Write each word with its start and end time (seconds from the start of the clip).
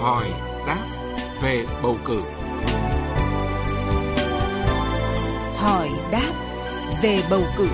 hỏi 0.00 0.30
đáp 0.66 0.86
về 1.42 1.66
bầu 1.82 1.96
cử. 2.04 2.20
Hỏi 5.56 5.88
đáp 6.12 6.32
về 7.02 7.18
bầu 7.30 7.42
cử. 7.58 7.68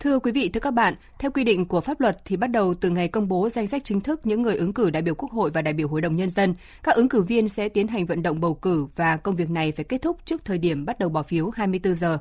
Thưa 0.00 0.18
quý 0.18 0.32
vị, 0.32 0.48
thưa 0.48 0.60
các 0.60 0.70
bạn, 0.70 0.94
theo 1.18 1.30
quy 1.30 1.44
định 1.44 1.66
của 1.66 1.80
pháp 1.80 2.00
luật 2.00 2.18
thì 2.24 2.36
bắt 2.36 2.46
đầu 2.46 2.74
từ 2.74 2.90
ngày 2.90 3.08
công 3.08 3.28
bố 3.28 3.48
danh 3.48 3.66
sách 3.66 3.84
chính 3.84 4.00
thức 4.00 4.26
những 4.26 4.42
người 4.42 4.56
ứng 4.56 4.72
cử 4.72 4.90
đại 4.90 5.02
biểu 5.02 5.14
Quốc 5.14 5.30
hội 5.30 5.50
và 5.50 5.62
đại 5.62 5.74
biểu 5.74 5.88
Hội 5.88 6.00
đồng 6.00 6.16
Nhân 6.16 6.30
dân, 6.30 6.54
các 6.82 6.94
ứng 6.94 7.08
cử 7.08 7.22
viên 7.22 7.48
sẽ 7.48 7.68
tiến 7.68 7.88
hành 7.88 8.06
vận 8.06 8.22
động 8.22 8.40
bầu 8.40 8.54
cử 8.54 8.86
và 8.96 9.16
công 9.16 9.36
việc 9.36 9.50
này 9.50 9.72
phải 9.72 9.84
kết 9.84 10.02
thúc 10.02 10.18
trước 10.24 10.44
thời 10.44 10.58
điểm 10.58 10.84
bắt 10.84 10.98
đầu 10.98 11.08
bỏ 11.08 11.22
phiếu 11.22 11.50
24 11.50 11.94
giờ. 11.94 12.18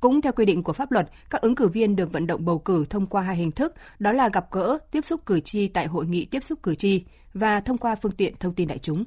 Cũng 0.00 0.20
theo 0.20 0.32
quy 0.32 0.44
định 0.44 0.62
của 0.62 0.72
pháp 0.72 0.92
luật, 0.92 1.10
các 1.30 1.40
ứng 1.40 1.54
cử 1.54 1.68
viên 1.68 1.96
được 1.96 2.12
vận 2.12 2.26
động 2.26 2.44
bầu 2.44 2.58
cử 2.58 2.84
thông 2.90 3.06
qua 3.06 3.22
hai 3.22 3.36
hình 3.36 3.52
thức, 3.52 3.74
đó 3.98 4.12
là 4.12 4.28
gặp 4.28 4.46
gỡ, 4.50 4.78
tiếp 4.90 5.04
xúc 5.04 5.20
cử 5.26 5.40
tri 5.40 5.68
tại 5.68 5.86
hội 5.86 6.06
nghị 6.06 6.24
tiếp 6.24 6.44
xúc 6.44 6.58
cử 6.62 6.74
tri 6.74 7.04
và 7.34 7.60
thông 7.60 7.78
qua 7.78 7.94
phương 7.94 8.12
tiện 8.12 8.34
thông 8.40 8.54
tin 8.54 8.68
đại 8.68 8.78
chúng. 8.78 9.04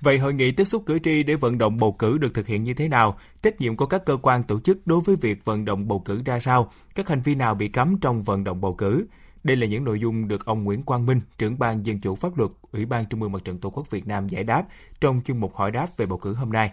Vậy 0.00 0.18
hội 0.18 0.34
nghị 0.34 0.52
tiếp 0.52 0.64
xúc 0.64 0.82
cử 0.86 0.98
tri 0.98 1.22
để 1.22 1.34
vận 1.34 1.58
động 1.58 1.78
bầu 1.78 1.92
cử 1.92 2.18
được 2.18 2.34
thực 2.34 2.46
hiện 2.46 2.64
như 2.64 2.74
thế 2.74 2.88
nào? 2.88 3.18
Trách 3.42 3.60
nhiệm 3.60 3.76
của 3.76 3.86
các 3.86 4.04
cơ 4.04 4.16
quan 4.22 4.42
tổ 4.42 4.60
chức 4.60 4.86
đối 4.86 5.00
với 5.00 5.16
việc 5.16 5.44
vận 5.44 5.64
động 5.64 5.88
bầu 5.88 6.02
cử 6.04 6.22
ra 6.24 6.40
sao? 6.40 6.72
Các 6.94 7.08
hành 7.08 7.20
vi 7.20 7.34
nào 7.34 7.54
bị 7.54 7.68
cấm 7.68 7.98
trong 8.00 8.22
vận 8.22 8.44
động 8.44 8.60
bầu 8.60 8.74
cử? 8.74 9.06
Đây 9.44 9.56
là 9.56 9.66
những 9.66 9.84
nội 9.84 10.00
dung 10.00 10.28
được 10.28 10.44
ông 10.44 10.64
Nguyễn 10.64 10.82
Quang 10.82 11.06
Minh, 11.06 11.20
trưởng 11.38 11.58
ban 11.58 11.86
Dân 11.86 12.00
chủ 12.00 12.14
pháp 12.14 12.38
luật, 12.38 12.50
Ủy 12.72 12.86
ban 12.86 13.06
Trung 13.06 13.22
ương 13.22 13.32
Mặt 13.32 13.44
trận 13.44 13.58
Tổ 13.58 13.70
quốc 13.70 13.90
Việt 13.90 14.06
Nam 14.06 14.28
giải 14.28 14.44
đáp 14.44 14.64
trong 15.00 15.20
chuyên 15.26 15.38
mục 15.38 15.56
hỏi 15.56 15.70
đáp 15.70 15.86
về 15.96 16.06
bầu 16.06 16.18
cử 16.18 16.34
hôm 16.34 16.52
nay. 16.52 16.72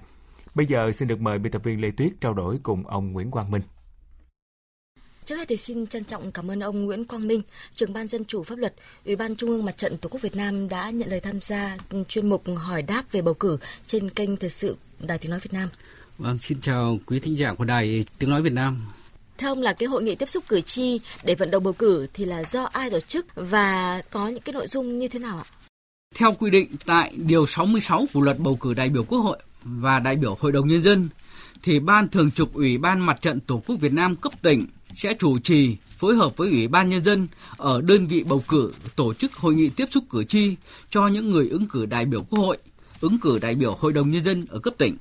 Bây 0.55 0.65
giờ 0.65 0.91
xin 0.91 1.07
được 1.07 1.21
mời 1.21 1.39
biên 1.39 1.51
tập 1.51 1.61
viên 1.63 1.81
Lê 1.81 1.91
Tuyết 1.91 2.11
trao 2.21 2.33
đổi 2.33 2.59
cùng 2.63 2.87
ông 2.87 3.11
Nguyễn 3.11 3.31
Quang 3.31 3.51
Minh. 3.51 3.61
Trước 5.25 5.35
hết 5.35 5.47
thì 5.47 5.57
xin 5.57 5.87
trân 5.87 6.03
trọng 6.03 6.31
cảm 6.31 6.51
ơn 6.51 6.59
ông 6.59 6.85
Nguyễn 6.85 7.05
Quang 7.05 7.27
Minh, 7.27 7.41
trưởng 7.75 7.93
ban 7.93 8.07
dân 8.07 8.25
chủ 8.25 8.43
pháp 8.43 8.57
luật, 8.57 8.73
Ủy 9.05 9.15
ban 9.15 9.35
Trung 9.35 9.49
ương 9.49 9.65
Mặt 9.65 9.77
trận 9.77 9.97
Tổ 9.97 10.09
quốc 10.09 10.21
Việt 10.21 10.35
Nam 10.35 10.69
đã 10.69 10.89
nhận 10.89 11.09
lời 11.09 11.19
tham 11.19 11.41
gia 11.41 11.77
chuyên 12.07 12.29
mục 12.29 12.43
hỏi 12.55 12.81
đáp 12.81 13.03
về 13.11 13.21
bầu 13.21 13.33
cử 13.33 13.57
trên 13.85 14.09
kênh 14.09 14.37
thời 14.37 14.49
sự 14.49 14.77
Đài 14.99 15.17
Tiếng 15.17 15.31
nói 15.31 15.39
Việt 15.39 15.53
Nam. 15.53 15.69
Vâng, 16.17 16.39
xin 16.39 16.61
chào 16.61 16.99
quý 17.05 17.19
thính 17.19 17.37
giả 17.37 17.53
của 17.53 17.63
Đài 17.63 18.05
Tiếng 18.19 18.29
nói 18.29 18.41
Việt 18.41 18.53
Nam. 18.53 18.87
Theo 19.37 19.51
ông 19.51 19.61
là 19.61 19.73
cái 19.73 19.87
hội 19.87 20.03
nghị 20.03 20.15
tiếp 20.15 20.29
xúc 20.29 20.43
cử 20.47 20.61
tri 20.61 20.99
để 21.23 21.35
vận 21.35 21.51
động 21.51 21.63
bầu 21.63 21.73
cử 21.73 22.07
thì 22.13 22.25
là 22.25 22.43
do 22.43 22.63
ai 22.63 22.89
tổ 22.89 22.99
chức 22.99 23.25
và 23.35 24.01
có 24.11 24.27
những 24.27 24.41
cái 24.41 24.53
nội 24.53 24.67
dung 24.67 24.99
như 24.99 25.07
thế 25.07 25.19
nào 25.19 25.37
ạ? 25.37 25.45
Theo 26.15 26.33
quy 26.33 26.49
định 26.49 26.67
tại 26.85 27.13
điều 27.17 27.45
66 27.45 28.05
của 28.13 28.21
luật 28.21 28.39
bầu 28.39 28.55
cử 28.55 28.73
đại 28.73 28.89
biểu 28.89 29.03
Quốc 29.03 29.19
hội 29.19 29.37
và 29.65 29.99
đại 29.99 30.15
biểu 30.15 30.37
Hội 30.39 30.51
đồng 30.51 30.67
nhân 30.67 30.81
dân 30.81 31.09
thì 31.63 31.79
Ban 31.79 32.07
Thường 32.07 32.31
trực 32.31 32.53
Ủy 32.53 32.77
ban 32.77 32.99
Mặt 32.99 33.21
trận 33.21 33.39
Tổ 33.39 33.63
quốc 33.67 33.75
Việt 33.79 33.93
Nam 33.93 34.15
cấp 34.15 34.33
tỉnh 34.41 34.65
sẽ 34.93 35.13
chủ 35.19 35.39
trì 35.39 35.77
phối 35.97 36.15
hợp 36.15 36.37
với 36.37 36.49
Ủy 36.49 36.67
ban 36.67 36.89
Nhân 36.89 37.03
dân 37.03 37.27
ở 37.57 37.81
đơn 37.81 38.07
vị 38.07 38.23
bầu 38.23 38.43
cử 38.47 38.73
tổ 38.95 39.13
chức 39.13 39.33
hội 39.33 39.55
nghị 39.55 39.69
tiếp 39.69 39.85
xúc 39.91 40.03
cử 40.09 40.23
tri 40.23 40.55
cho 40.89 41.07
những 41.07 41.31
người 41.31 41.49
ứng 41.49 41.67
cử 41.67 41.85
đại 41.85 42.05
biểu 42.05 42.23
Quốc 42.23 42.39
hội, 42.39 42.57
ứng 43.01 43.19
cử 43.19 43.39
đại 43.41 43.55
biểu 43.55 43.75
Hội 43.79 43.93
đồng 43.93 44.11
Nhân 44.11 44.23
dân 44.23 44.45
ở 44.49 44.59
cấp 44.59 44.73
tỉnh. 44.77 44.97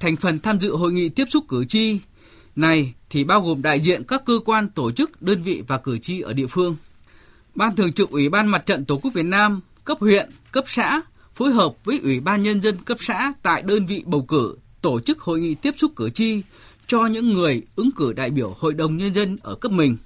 Thành 0.00 0.16
phần 0.16 0.40
tham 0.40 0.60
dự 0.60 0.76
hội 0.76 0.92
nghị 0.92 1.08
tiếp 1.08 1.24
xúc 1.28 1.44
cử 1.48 1.64
tri 1.64 1.98
này 2.56 2.94
thì 3.10 3.24
bao 3.24 3.40
gồm 3.40 3.62
đại 3.62 3.80
diện 3.80 4.04
các 4.04 4.22
cơ 4.26 4.38
quan 4.44 4.68
tổ 4.68 4.92
chức, 4.92 5.22
đơn 5.22 5.42
vị 5.42 5.62
và 5.66 5.78
cử 5.78 5.98
tri 5.98 6.20
ở 6.20 6.32
địa 6.32 6.46
phương. 6.46 6.76
Ban 7.54 7.76
Thường 7.76 7.92
trực 7.92 8.10
Ủy 8.10 8.28
ban 8.28 8.46
Mặt 8.46 8.66
trận 8.66 8.84
Tổ 8.84 8.98
quốc 8.98 9.14
Việt 9.14 9.26
Nam 9.26 9.60
cấp 9.84 9.98
huyện, 10.00 10.30
cấp 10.52 10.64
xã 10.66 11.02
phối 11.36 11.52
hợp 11.52 11.84
với 11.84 12.00
Ủy 12.02 12.20
ban 12.20 12.42
Nhân 12.42 12.60
dân 12.60 12.76
cấp 12.84 12.98
xã 13.00 13.32
tại 13.42 13.62
đơn 13.62 13.86
vị 13.86 14.02
bầu 14.06 14.22
cử 14.22 14.56
tổ 14.82 15.00
chức 15.00 15.20
hội 15.20 15.40
nghị 15.40 15.54
tiếp 15.54 15.74
xúc 15.76 15.92
cử 15.96 16.10
tri 16.10 16.42
cho 16.86 17.06
những 17.06 17.34
người 17.34 17.62
ứng 17.76 17.90
cử 17.96 18.12
đại 18.12 18.30
biểu 18.30 18.54
Hội 18.58 18.74
đồng 18.74 18.96
Nhân 18.96 19.14
dân 19.14 19.36
ở 19.42 19.54
cấp 19.54 19.72
mình. 19.72 19.96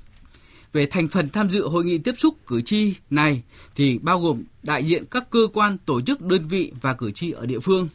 Về 0.73 0.87
thành 0.87 1.09
phần 1.09 1.29
tham 1.31 1.51
dự 1.51 1.69
hội 1.69 1.85
nghị 1.85 1.99
tiếp 1.99 2.15
xúc 2.19 2.37
cử 2.47 2.63
tri 2.63 2.95
này 3.11 3.43
thì 3.77 3.99
bao 3.99 4.21
gồm 4.21 4.43
đại 4.63 4.85
diện 4.85 5.05
các 5.11 5.31
cơ 5.31 5.41
quan, 5.53 5.79
tổ 5.87 6.01
chức, 6.01 6.21
đơn 6.21 6.49
vị 6.49 6.73
và 6.81 6.95
cử 6.95 7.11
tri 7.11 7.31
ở 7.31 7.47
địa 7.47 7.61
phương. 7.61 7.89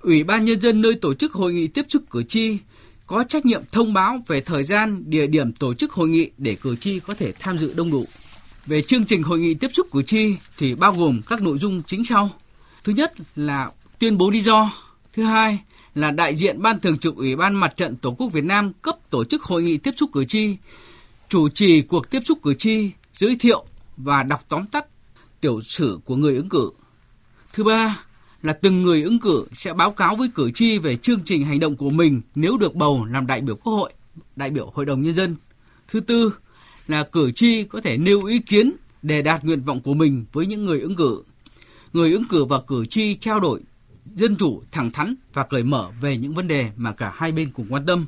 Ủy 0.00 0.24
ban 0.24 0.44
Nhân 0.44 0.60
dân 0.60 0.82
nơi 0.82 0.94
tổ 0.94 1.14
chức 1.14 1.32
hội 1.32 1.52
nghị 1.52 1.68
tiếp 1.68 1.86
xúc 1.88 2.02
cử 2.10 2.22
tri 2.22 2.58
có 3.06 3.24
trách 3.24 3.46
nhiệm 3.46 3.62
thông 3.72 3.92
báo 3.92 4.22
về 4.26 4.40
thời 4.40 4.62
gian, 4.62 5.02
địa 5.06 5.26
điểm 5.26 5.52
tổ 5.52 5.74
chức 5.74 5.92
hội 5.92 6.08
nghị 6.08 6.30
để 6.38 6.56
cử 6.62 6.76
tri 6.76 7.00
có 7.00 7.14
thể 7.14 7.32
tham 7.38 7.58
dự 7.58 7.72
đông 7.76 7.90
đủ. 7.90 8.04
Về 8.66 8.82
chương 8.82 9.04
trình 9.04 9.22
hội 9.22 9.38
nghị 9.38 9.54
tiếp 9.54 9.70
xúc 9.74 9.86
cử 9.92 10.02
tri 10.02 10.36
thì 10.58 10.74
bao 10.74 10.92
gồm 10.92 11.20
các 11.26 11.42
nội 11.42 11.58
dung 11.58 11.82
chính 11.86 12.04
sau. 12.04 12.30
Thứ 12.84 12.92
nhất 12.92 13.12
là 13.36 13.70
tuyên 13.98 14.18
bố 14.18 14.30
lý 14.30 14.40
do. 14.40 14.72
Thứ 15.12 15.22
hai 15.22 15.58
là 15.94 16.10
đại 16.10 16.34
diện 16.34 16.62
Ban 16.62 16.80
Thường 16.80 16.98
trực 16.98 17.16
Ủy 17.16 17.36
ban 17.36 17.54
Mặt 17.54 17.76
trận 17.76 17.96
Tổ 17.96 18.10
quốc 18.10 18.32
Việt 18.32 18.44
Nam 18.44 18.72
cấp 18.82 18.96
tổ 19.10 19.24
chức 19.24 19.42
hội 19.42 19.62
nghị 19.62 19.78
tiếp 19.78 19.90
xúc 19.96 20.10
cử 20.12 20.24
tri, 20.24 20.56
chủ 21.28 21.48
trì 21.48 21.82
cuộc 21.82 22.10
tiếp 22.10 22.20
xúc 22.24 22.38
cử 22.42 22.54
tri, 22.54 22.90
giới 23.12 23.36
thiệu 23.40 23.64
và 23.96 24.22
đọc 24.22 24.44
tóm 24.48 24.66
tắt 24.66 24.86
tiểu 25.40 25.60
sử 25.60 25.98
của 26.04 26.16
người 26.16 26.36
ứng 26.36 26.48
cử. 26.48 26.70
Thứ 27.52 27.64
ba 27.64 28.04
là 28.42 28.52
từng 28.52 28.82
người 28.82 29.02
ứng 29.02 29.20
cử 29.20 29.44
sẽ 29.52 29.72
báo 29.72 29.90
cáo 29.90 30.16
với 30.16 30.28
cử 30.34 30.50
tri 30.50 30.78
về 30.78 30.96
chương 30.96 31.20
trình 31.24 31.44
hành 31.44 31.60
động 31.60 31.76
của 31.76 31.90
mình 31.90 32.20
nếu 32.34 32.56
được 32.56 32.74
bầu 32.74 33.04
làm 33.04 33.26
đại 33.26 33.40
biểu 33.40 33.56
Quốc 33.56 33.72
hội, 33.72 33.92
đại 34.36 34.50
biểu 34.50 34.70
Hội 34.74 34.86
đồng 34.86 35.02
Nhân 35.02 35.14
dân. 35.14 35.36
Thứ 35.88 36.00
tư 36.00 36.32
là 36.88 37.04
cử 37.04 37.32
tri 37.32 37.64
có 37.64 37.80
thể 37.80 37.96
nêu 37.96 38.24
ý 38.24 38.38
kiến 38.38 38.72
để 39.02 39.22
đạt 39.22 39.44
nguyện 39.44 39.62
vọng 39.62 39.80
của 39.80 39.94
mình 39.94 40.24
với 40.32 40.46
những 40.46 40.64
người 40.64 40.80
ứng 40.80 40.96
cử. 40.96 41.22
Người 41.92 42.12
ứng 42.12 42.24
cử 42.28 42.44
và 42.44 42.60
cử 42.60 42.86
tri 42.86 43.14
trao 43.14 43.40
đổi 43.40 43.60
dân 44.14 44.36
chủ, 44.36 44.62
thẳng 44.72 44.90
thắn 44.90 45.14
và 45.32 45.42
cởi 45.42 45.62
mở 45.62 45.90
về 46.00 46.16
những 46.16 46.34
vấn 46.34 46.48
đề 46.48 46.70
mà 46.76 46.92
cả 46.92 47.12
hai 47.14 47.32
bên 47.32 47.50
cùng 47.50 47.66
quan 47.70 47.86
tâm. 47.86 48.06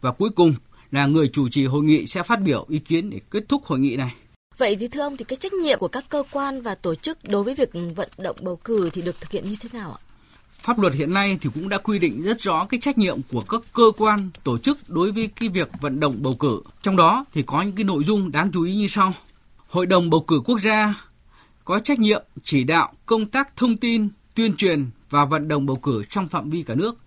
Và 0.00 0.12
cuối 0.12 0.30
cùng 0.30 0.54
là 0.90 1.06
người 1.06 1.28
chủ 1.28 1.48
trì 1.48 1.66
hội 1.66 1.84
nghị 1.84 2.06
sẽ 2.06 2.22
phát 2.22 2.40
biểu 2.42 2.66
ý 2.68 2.78
kiến 2.78 3.10
để 3.10 3.20
kết 3.30 3.44
thúc 3.48 3.64
hội 3.64 3.78
nghị 3.78 3.96
này. 3.96 4.14
Vậy 4.58 4.76
thì 4.76 4.88
thưa 4.88 5.00
ông 5.00 5.16
thì 5.16 5.24
cái 5.24 5.36
trách 5.36 5.52
nhiệm 5.52 5.78
của 5.78 5.88
các 5.88 6.04
cơ 6.08 6.22
quan 6.32 6.62
và 6.62 6.74
tổ 6.74 6.94
chức 6.94 7.18
đối 7.28 7.44
với 7.44 7.54
việc 7.54 7.70
vận 7.96 8.08
động 8.18 8.36
bầu 8.40 8.56
cử 8.56 8.90
thì 8.92 9.02
được 9.02 9.20
thực 9.20 9.30
hiện 9.30 9.44
như 9.48 9.56
thế 9.60 9.68
nào 9.72 9.92
ạ? 9.92 10.05
Pháp 10.66 10.78
luật 10.78 10.94
hiện 10.94 11.12
nay 11.12 11.38
thì 11.40 11.50
cũng 11.54 11.68
đã 11.68 11.78
quy 11.78 11.98
định 11.98 12.22
rất 12.22 12.40
rõ 12.40 12.64
cái 12.64 12.80
trách 12.80 12.98
nhiệm 12.98 13.18
của 13.32 13.40
các 13.40 13.60
cơ 13.72 13.82
quan, 13.96 14.30
tổ 14.44 14.58
chức 14.58 14.78
đối 14.88 15.12
với 15.12 15.28
cái 15.40 15.48
việc 15.48 15.70
vận 15.80 16.00
động 16.00 16.16
bầu 16.18 16.32
cử. 16.40 16.62
Trong 16.82 16.96
đó 16.96 17.24
thì 17.32 17.42
có 17.42 17.62
những 17.62 17.76
cái 17.76 17.84
nội 17.84 18.04
dung 18.04 18.32
đáng 18.32 18.50
chú 18.52 18.62
ý 18.62 18.76
như 18.76 18.88
sau. 18.88 19.14
Hội 19.68 19.86
đồng 19.86 20.10
bầu 20.10 20.20
cử 20.20 20.40
quốc 20.44 20.60
gia 20.60 20.94
có 21.64 21.78
trách 21.78 21.98
nhiệm 21.98 22.22
chỉ 22.42 22.64
đạo 22.64 22.92
công 23.06 23.26
tác 23.26 23.56
thông 23.56 23.76
tin, 23.76 24.08
tuyên 24.34 24.56
truyền 24.56 24.86
và 25.10 25.24
vận 25.24 25.48
động 25.48 25.66
bầu 25.66 25.76
cử 25.76 26.02
trong 26.10 26.28
phạm 26.28 26.50
vi 26.50 26.62
cả 26.62 26.74
nước. 26.74 26.98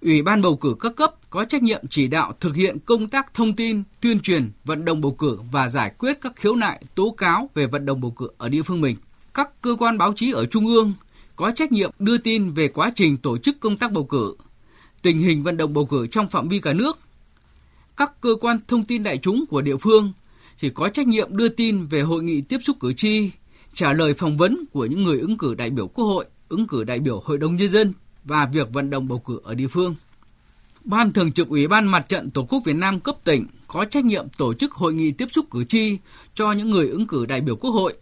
Ủy 0.00 0.22
ban 0.22 0.42
bầu 0.42 0.56
cử 0.56 0.76
các 0.80 0.96
cấp 0.96 1.14
có 1.30 1.44
trách 1.44 1.62
nhiệm 1.62 1.84
chỉ 1.90 2.06
đạo 2.06 2.34
thực 2.40 2.56
hiện 2.56 2.78
công 2.78 3.08
tác 3.08 3.34
thông 3.34 3.56
tin, 3.56 3.82
tuyên 4.00 4.20
truyền, 4.20 4.50
vận 4.64 4.84
động 4.84 5.00
bầu 5.00 5.12
cử 5.12 5.38
và 5.52 5.68
giải 5.68 5.92
quyết 5.98 6.18
các 6.20 6.32
khiếu 6.36 6.56
nại, 6.56 6.82
tố 6.94 7.10
cáo 7.10 7.50
về 7.54 7.66
vận 7.66 7.86
động 7.86 8.00
bầu 8.00 8.10
cử 8.10 8.28
ở 8.38 8.48
địa 8.48 8.62
phương 8.62 8.80
mình. 8.80 8.96
Các 9.34 9.62
cơ 9.62 9.76
quan 9.78 9.98
báo 9.98 10.12
chí 10.16 10.32
ở 10.32 10.46
trung 10.46 10.66
ương 10.66 10.92
có 11.42 11.50
trách 11.50 11.72
nhiệm 11.72 11.90
đưa 11.98 12.18
tin 12.18 12.50
về 12.50 12.68
quá 12.68 12.92
trình 12.94 13.16
tổ 13.16 13.38
chức 13.38 13.60
công 13.60 13.76
tác 13.76 13.92
bầu 13.92 14.04
cử, 14.04 14.34
tình 15.02 15.18
hình 15.18 15.42
vận 15.42 15.56
động 15.56 15.74
bầu 15.74 15.86
cử 15.86 16.06
trong 16.06 16.30
phạm 16.30 16.48
vi 16.48 16.58
cả 16.58 16.72
nước. 16.72 16.98
Các 17.96 18.20
cơ 18.20 18.34
quan 18.40 18.58
thông 18.68 18.84
tin 18.84 19.02
đại 19.02 19.18
chúng 19.18 19.44
của 19.46 19.60
địa 19.60 19.76
phương 19.76 20.12
thì 20.60 20.70
có 20.70 20.88
trách 20.88 21.06
nhiệm 21.06 21.36
đưa 21.36 21.48
tin 21.48 21.86
về 21.86 22.00
hội 22.00 22.22
nghị 22.22 22.40
tiếp 22.40 22.58
xúc 22.62 22.76
cử 22.80 22.92
tri, 22.92 23.30
trả 23.74 23.92
lời 23.92 24.14
phỏng 24.14 24.36
vấn 24.36 24.64
của 24.72 24.86
những 24.86 25.02
người 25.02 25.20
ứng 25.20 25.38
cử 25.38 25.54
đại 25.54 25.70
biểu 25.70 25.86
Quốc 25.86 26.04
hội, 26.04 26.24
ứng 26.48 26.66
cử 26.66 26.84
đại 26.84 26.98
biểu 26.98 27.20
Hội 27.24 27.38
đồng 27.38 27.56
Nhân 27.56 27.68
dân 27.68 27.92
và 28.24 28.46
việc 28.52 28.72
vận 28.72 28.90
động 28.90 29.08
bầu 29.08 29.18
cử 29.18 29.40
ở 29.44 29.54
địa 29.54 29.68
phương. 29.68 29.94
Ban 30.84 31.12
Thường 31.12 31.32
trực 31.32 31.48
Ủy 31.48 31.68
ban 31.68 31.86
Mặt 31.86 32.08
trận 32.08 32.30
Tổ 32.30 32.44
quốc 32.44 32.62
Việt 32.64 32.76
Nam 32.76 33.00
cấp 33.00 33.16
tỉnh 33.24 33.46
có 33.66 33.84
trách 33.84 34.04
nhiệm 34.04 34.28
tổ 34.36 34.54
chức 34.54 34.72
hội 34.72 34.94
nghị 34.94 35.10
tiếp 35.10 35.28
xúc 35.32 35.46
cử 35.50 35.64
tri 35.64 35.98
cho 36.34 36.52
những 36.52 36.70
người 36.70 36.88
ứng 36.88 37.06
cử 37.06 37.26
đại 37.26 37.40
biểu 37.40 37.56
Quốc 37.56 37.70
hội. 37.70 37.94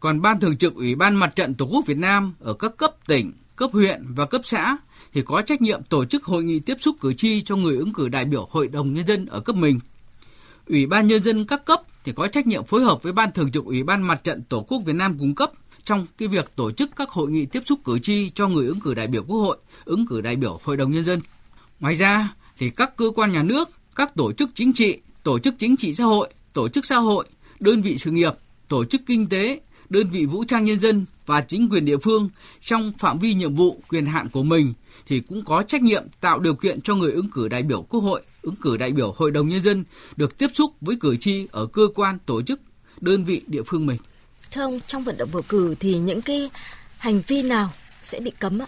Còn 0.00 0.22
Ban 0.22 0.40
Thường 0.40 0.56
trực 0.56 0.74
Ủy 0.74 0.94
ban 0.94 1.16
Mặt 1.16 1.36
trận 1.36 1.54
Tổ 1.54 1.66
quốc 1.66 1.86
Việt 1.86 1.98
Nam 1.98 2.34
ở 2.40 2.52
các 2.52 2.76
cấp 2.76 2.90
tỉnh, 3.06 3.32
cấp 3.56 3.70
huyện 3.72 4.02
và 4.14 4.26
cấp 4.26 4.40
xã 4.44 4.76
thì 5.12 5.22
có 5.22 5.42
trách 5.42 5.62
nhiệm 5.62 5.82
tổ 5.82 6.04
chức 6.04 6.24
hội 6.24 6.44
nghị 6.44 6.60
tiếp 6.60 6.76
xúc 6.80 6.96
cử 7.00 7.12
tri 7.14 7.42
cho 7.42 7.56
người 7.56 7.76
ứng 7.76 7.92
cử 7.92 8.08
đại 8.08 8.24
biểu 8.24 8.48
Hội 8.50 8.68
đồng 8.68 8.94
Nhân 8.94 9.06
dân 9.06 9.26
ở 9.26 9.40
cấp 9.40 9.56
mình. 9.56 9.80
Ủy 10.68 10.86
ban 10.86 11.06
Nhân 11.06 11.22
dân 11.22 11.46
các 11.46 11.64
cấp 11.64 11.80
thì 12.04 12.12
có 12.12 12.26
trách 12.26 12.46
nhiệm 12.46 12.64
phối 12.64 12.82
hợp 12.82 13.02
với 13.02 13.12
Ban 13.12 13.32
Thường 13.32 13.52
trực 13.52 13.64
Ủy 13.64 13.82
ban 13.82 14.02
Mặt 14.02 14.24
trận 14.24 14.42
Tổ 14.48 14.66
quốc 14.68 14.82
Việt 14.84 14.92
Nam 14.92 15.18
cung 15.18 15.34
cấp 15.34 15.52
trong 15.84 16.06
cái 16.18 16.28
việc 16.28 16.56
tổ 16.56 16.72
chức 16.72 16.90
các 16.96 17.10
hội 17.10 17.30
nghị 17.30 17.46
tiếp 17.46 17.62
xúc 17.66 17.80
cử 17.84 17.98
tri 17.98 18.30
cho 18.30 18.48
người 18.48 18.66
ứng 18.66 18.80
cử 18.80 18.94
đại 18.94 19.06
biểu 19.06 19.22
Quốc 19.24 19.38
hội, 19.38 19.56
ứng 19.84 20.06
cử 20.06 20.20
đại 20.20 20.36
biểu 20.36 20.60
Hội 20.64 20.76
đồng 20.76 20.92
Nhân 20.92 21.04
dân. 21.04 21.20
Ngoài 21.80 21.94
ra, 21.94 22.34
thì 22.58 22.70
các 22.70 22.96
cơ 22.96 23.10
quan 23.14 23.32
nhà 23.32 23.42
nước, 23.42 23.70
các 23.94 24.14
tổ 24.14 24.32
chức 24.32 24.50
chính 24.54 24.72
trị, 24.72 24.98
tổ 25.22 25.38
chức 25.38 25.54
chính 25.58 25.76
trị 25.76 25.94
xã 25.94 26.04
hội, 26.04 26.28
tổ 26.52 26.68
chức 26.68 26.84
xã 26.84 26.96
hội, 26.96 27.26
đơn 27.60 27.82
vị 27.82 27.98
sự 27.98 28.10
nghiệp, 28.10 28.32
tổ 28.68 28.84
chức 28.84 29.00
kinh 29.06 29.28
tế, 29.28 29.60
đơn 29.90 30.10
vị 30.10 30.24
vũ 30.24 30.44
trang 30.44 30.64
nhân 30.64 30.78
dân 30.78 31.06
và 31.26 31.40
chính 31.40 31.68
quyền 31.70 31.84
địa 31.84 31.98
phương 31.98 32.30
trong 32.60 32.92
phạm 32.98 33.18
vi 33.18 33.34
nhiệm 33.34 33.54
vụ 33.54 33.80
quyền 33.88 34.06
hạn 34.06 34.28
của 34.28 34.42
mình 34.42 34.74
thì 35.06 35.20
cũng 35.20 35.44
có 35.44 35.62
trách 35.62 35.82
nhiệm 35.82 36.04
tạo 36.20 36.38
điều 36.38 36.54
kiện 36.54 36.80
cho 36.80 36.94
người 36.94 37.12
ứng 37.12 37.30
cử 37.30 37.48
đại 37.48 37.62
biểu 37.62 37.82
Quốc 37.82 38.00
hội, 38.00 38.22
ứng 38.42 38.56
cử 38.56 38.76
đại 38.76 38.92
biểu 38.92 39.14
Hội 39.16 39.30
đồng 39.30 39.48
Nhân 39.48 39.62
dân 39.62 39.84
được 40.16 40.38
tiếp 40.38 40.46
xúc 40.54 40.72
với 40.80 40.96
cử 41.00 41.16
tri 41.16 41.46
ở 41.50 41.66
cơ 41.66 41.82
quan, 41.94 42.18
tổ 42.26 42.42
chức, 42.42 42.60
đơn 43.00 43.24
vị 43.24 43.42
địa 43.46 43.62
phương 43.66 43.86
mình. 43.86 43.96
Thưa 44.50 44.62
ông, 44.62 44.80
trong 44.86 45.04
vận 45.04 45.16
động 45.18 45.28
bầu 45.32 45.42
cử 45.48 45.74
thì 45.80 45.98
những 45.98 46.22
cái 46.22 46.50
hành 46.98 47.20
vi 47.26 47.42
nào 47.42 47.70
sẽ 48.02 48.20
bị 48.20 48.30
cấm 48.30 48.58
ạ? 48.58 48.66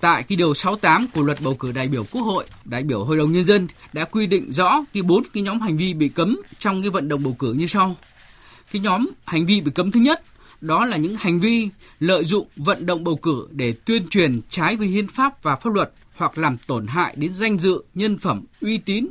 tại 0.00 0.22
cái 0.22 0.36
điều 0.36 0.54
68 0.54 1.06
của 1.14 1.22
luật 1.22 1.38
bầu 1.40 1.54
cử 1.54 1.72
đại 1.72 1.88
biểu 1.88 2.04
Quốc 2.12 2.22
hội, 2.22 2.44
đại 2.64 2.82
biểu 2.82 3.04
Hội 3.04 3.16
đồng 3.16 3.32
nhân 3.32 3.44
dân 3.44 3.68
đã 3.92 4.04
quy 4.04 4.26
định 4.26 4.52
rõ 4.52 4.84
cái 4.92 5.02
bốn 5.02 5.22
cái 5.32 5.42
nhóm 5.42 5.60
hành 5.60 5.76
vi 5.76 5.94
bị 5.94 6.08
cấm 6.08 6.40
trong 6.58 6.82
cái 6.82 6.90
vận 6.90 7.08
động 7.08 7.22
bầu 7.22 7.36
cử 7.38 7.52
như 7.52 7.66
sau. 7.66 7.96
Cái 8.72 8.80
nhóm 8.80 9.06
hành 9.24 9.46
vi 9.46 9.60
bị 9.60 9.70
cấm 9.74 9.90
thứ 9.90 10.00
nhất 10.00 10.22
đó 10.60 10.84
là 10.84 10.96
những 10.96 11.16
hành 11.16 11.40
vi 11.40 11.68
lợi 12.00 12.24
dụng 12.24 12.46
vận 12.56 12.86
động 12.86 13.04
bầu 13.04 13.16
cử 13.16 13.48
để 13.50 13.72
tuyên 13.72 14.08
truyền 14.08 14.40
trái 14.50 14.76
với 14.76 14.86
hiến 14.86 15.08
pháp 15.08 15.42
và 15.42 15.56
pháp 15.56 15.74
luật 15.74 15.92
hoặc 16.16 16.38
làm 16.38 16.56
tổn 16.66 16.86
hại 16.86 17.14
đến 17.16 17.34
danh 17.34 17.58
dự, 17.58 17.82
nhân 17.94 18.18
phẩm, 18.18 18.44
uy 18.60 18.78
tín, 18.78 19.06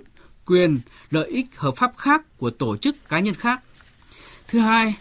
quyền, 0.45 0.79
lợi 1.11 1.27
ích 1.27 1.45
hợp 1.55 1.75
pháp 1.75 1.97
khác 1.97 2.37
của 2.37 2.49
tổ 2.49 2.77
chức 2.77 3.09
cá 3.09 3.19
nhân 3.19 3.33
khác. 3.33 3.63
Thứ 4.47 4.59
hai 4.59 4.95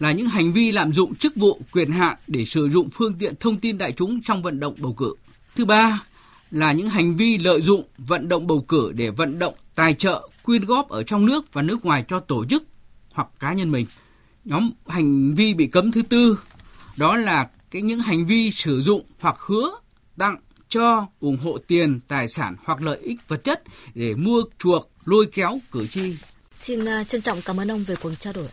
là 0.00 0.12
những 0.12 0.28
hành 0.28 0.52
vi 0.52 0.72
lạm 0.72 0.92
dụng 0.92 1.14
chức 1.14 1.36
vụ 1.36 1.60
quyền 1.72 1.90
hạn 1.90 2.16
để 2.26 2.44
sử 2.44 2.68
dụng 2.68 2.88
phương 2.92 3.14
tiện 3.18 3.34
thông 3.40 3.60
tin 3.60 3.78
đại 3.78 3.92
chúng 3.92 4.22
trong 4.22 4.42
vận 4.42 4.60
động 4.60 4.74
bầu 4.78 4.92
cử. 4.92 5.14
Thứ 5.56 5.64
ba 5.64 6.02
là 6.50 6.72
những 6.72 6.88
hành 6.88 7.16
vi 7.16 7.38
lợi 7.38 7.60
dụng 7.60 7.84
vận 7.98 8.28
động 8.28 8.46
bầu 8.46 8.64
cử 8.68 8.92
để 8.94 9.10
vận 9.10 9.38
động 9.38 9.54
tài 9.74 9.94
trợ, 9.94 10.28
quyên 10.42 10.64
góp 10.64 10.88
ở 10.88 11.02
trong 11.02 11.26
nước 11.26 11.52
và 11.52 11.62
nước 11.62 11.84
ngoài 11.84 12.04
cho 12.08 12.20
tổ 12.20 12.44
chức 12.44 12.64
hoặc 13.12 13.28
cá 13.38 13.52
nhân 13.52 13.70
mình. 13.70 13.86
Nhóm 14.50 14.70
hành 14.86 15.34
vi 15.34 15.54
bị 15.54 15.66
cấm 15.66 15.92
thứ 15.92 16.02
tư 16.02 16.38
đó 16.96 17.16
là 17.16 17.48
cái 17.70 17.82
những 17.82 18.00
hành 18.00 18.26
vi 18.26 18.50
sử 18.50 18.80
dụng 18.80 19.04
hoặc 19.18 19.36
hứa 19.38 19.70
tặng 20.18 20.36
cho 20.68 21.06
ủng 21.20 21.36
hộ 21.36 21.58
tiền, 21.66 22.00
tài 22.08 22.28
sản 22.28 22.56
hoặc 22.64 22.82
lợi 22.82 22.98
ích 22.98 23.28
vật 23.28 23.44
chất 23.44 23.62
để 23.94 24.14
mua 24.14 24.42
chuộc, 24.58 24.90
lôi 25.04 25.26
kéo 25.32 25.58
cử 25.72 25.86
tri. 25.86 26.16
Xin 26.58 26.84
à, 26.84 27.04
trân 27.04 27.22
trọng 27.22 27.42
cảm 27.42 27.60
ơn 27.60 27.70
ông 27.70 27.84
về 27.84 27.94
cuộc 28.02 28.14
trao 28.20 28.32
đổi. 28.32 28.48